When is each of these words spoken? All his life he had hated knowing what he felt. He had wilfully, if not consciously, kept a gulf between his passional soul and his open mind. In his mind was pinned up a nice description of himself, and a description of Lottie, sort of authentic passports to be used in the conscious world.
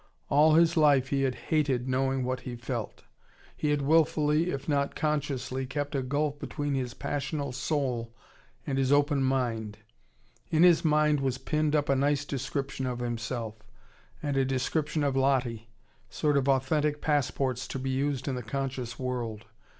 All 0.29 0.55
his 0.55 0.75
life 0.75 1.09
he 1.09 1.21
had 1.21 1.35
hated 1.35 1.87
knowing 1.87 2.23
what 2.23 2.39
he 2.39 2.55
felt. 2.55 3.03
He 3.55 3.69
had 3.69 3.83
wilfully, 3.83 4.49
if 4.49 4.67
not 4.67 4.95
consciously, 4.95 5.67
kept 5.67 5.93
a 5.93 6.01
gulf 6.01 6.39
between 6.39 6.73
his 6.73 6.95
passional 6.95 7.51
soul 7.51 8.11
and 8.65 8.79
his 8.79 8.91
open 8.91 9.21
mind. 9.21 9.77
In 10.49 10.63
his 10.63 10.83
mind 10.83 11.19
was 11.19 11.37
pinned 11.37 11.75
up 11.75 11.87
a 11.87 11.95
nice 11.95 12.25
description 12.25 12.87
of 12.87 12.97
himself, 12.97 13.57
and 14.23 14.35
a 14.37 14.43
description 14.43 15.03
of 15.03 15.15
Lottie, 15.15 15.69
sort 16.09 16.35
of 16.35 16.49
authentic 16.49 16.99
passports 16.99 17.67
to 17.67 17.77
be 17.77 17.91
used 17.91 18.27
in 18.27 18.33
the 18.33 18.41
conscious 18.41 18.97
world. 18.97 19.45